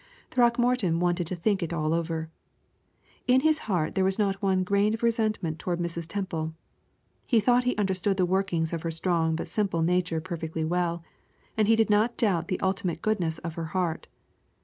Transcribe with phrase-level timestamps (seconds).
[0.31, 2.31] Throckmorton wanted to think it all over.
[3.27, 6.07] In his heart there was not one grain of resentment toward Mrs.
[6.07, 6.55] Temple.
[7.27, 11.03] He thought he understood the workings of her strong but simple nature perfectly well,
[11.55, 14.07] and he did not doubt the ultimate goodness of her heart.